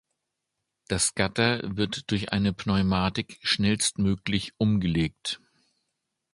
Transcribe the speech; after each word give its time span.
Das 0.87 1.13
Gatter 1.13 1.61
wird 1.77 2.09
durch 2.09 2.31
eine 2.33 2.53
Pneumatik 2.53 3.37
schnellstmöglich 3.43 4.51
umgelegt. 4.57 5.39